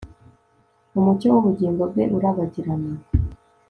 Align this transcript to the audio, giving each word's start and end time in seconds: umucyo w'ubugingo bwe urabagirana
umucyo 0.97 1.27
w'ubugingo 1.33 1.83
bwe 1.91 2.03
urabagirana 2.17 2.91